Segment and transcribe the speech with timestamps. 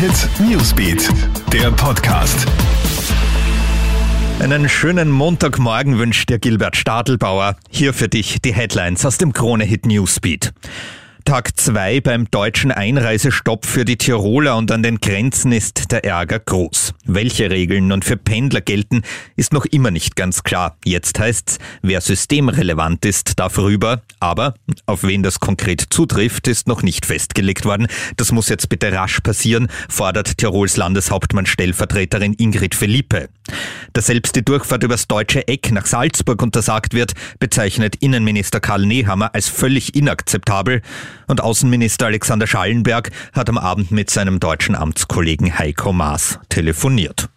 [0.00, 1.10] Hit Newsbeat,
[1.52, 2.46] der Podcast.
[4.38, 7.56] Einen schönen Montagmorgen wünscht dir Gilbert Stadelbauer.
[7.68, 10.54] Hier für dich die Headlines aus dem Krone Hit Newsbeat.
[11.24, 16.38] Tag zwei beim deutschen Einreisestopp für die Tiroler und an den Grenzen ist der Ärger
[16.38, 16.94] groß.
[17.04, 19.02] Welche Regeln nun für Pendler gelten,
[19.36, 20.76] ist noch immer nicht ganz klar.
[20.84, 24.54] Jetzt heißt's, wer systemrelevant ist, darf rüber, aber
[24.86, 27.86] auf wen das konkret zutrifft, ist noch nicht festgelegt worden.
[28.16, 33.28] Das muss jetzt bitte rasch passieren, fordert Tirols Landeshauptmann Stellvertreterin Ingrid Felipe.
[34.00, 39.34] Dass selbst die Durchfahrt übers deutsche Eck nach Salzburg untersagt wird, bezeichnet Innenminister Karl Nehammer
[39.34, 40.80] als völlig inakzeptabel
[41.26, 47.28] und Außenminister Alexander Schallenberg hat am Abend mit seinem deutschen Amtskollegen Heiko Maas telefoniert.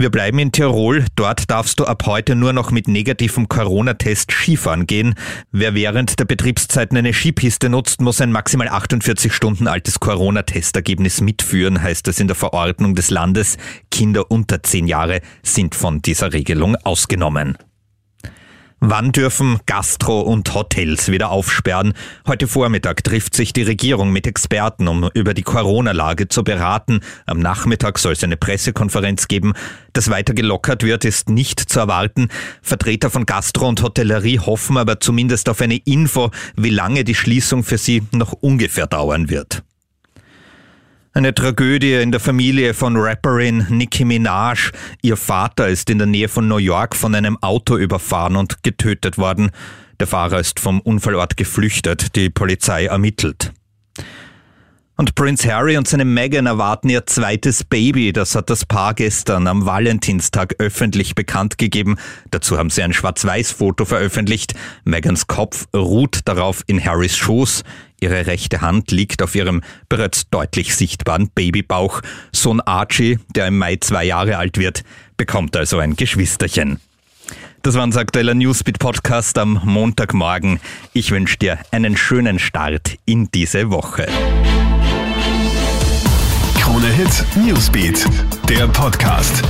[0.00, 1.06] Wir bleiben in Tirol.
[1.16, 5.16] Dort darfst du ab heute nur noch mit negativem Corona-Test Skifahren gehen.
[5.50, 11.82] Wer während der Betriebszeiten eine Skipiste nutzt, muss ein maximal 48 Stunden altes Corona-Testergebnis mitführen,
[11.82, 13.56] heißt es in der Verordnung des Landes.
[13.90, 17.58] Kinder unter 10 Jahre sind von dieser Regelung ausgenommen.
[18.80, 21.94] Wann dürfen Gastro und Hotels wieder aufsperren?
[22.28, 27.00] Heute Vormittag trifft sich die Regierung mit Experten, um über die Corona-Lage zu beraten.
[27.26, 29.54] Am Nachmittag soll es eine Pressekonferenz geben.
[29.94, 32.28] Dass weiter gelockert wird, ist nicht zu erwarten.
[32.62, 37.64] Vertreter von Gastro und Hotellerie hoffen aber zumindest auf eine Info, wie lange die Schließung
[37.64, 39.64] für sie noch ungefähr dauern wird.
[41.14, 44.70] Eine Tragödie in der Familie von Rapperin Nicki Minaj.
[45.00, 49.16] Ihr Vater ist in der Nähe von New York von einem Auto überfahren und getötet
[49.16, 49.50] worden.
[49.98, 52.14] Der Fahrer ist vom Unfallort geflüchtet.
[52.14, 53.52] Die Polizei ermittelt.
[55.00, 58.12] Und Prince Harry und seine Meghan erwarten ihr zweites Baby.
[58.12, 61.96] Das hat das Paar gestern am Valentinstag öffentlich bekannt gegeben.
[62.32, 64.54] Dazu haben sie ein Schwarz-Weiß-Foto veröffentlicht.
[64.84, 67.62] Megans Kopf ruht darauf in Harrys Schoß.
[68.00, 72.00] Ihre rechte Hand liegt auf ihrem bereits deutlich sichtbaren Babybauch.
[72.32, 74.84] Sohn Archie, der im Mai zwei Jahre alt wird,
[75.16, 76.80] bekommt also ein Geschwisterchen.
[77.62, 80.60] Das war unser aktueller Newsbeat Podcast am Montagmorgen.
[80.92, 84.06] Ich wünsche dir einen schönen Start in diese Woche.
[86.58, 88.06] Krone Hit Newsbeat,
[88.48, 89.42] der Podcast.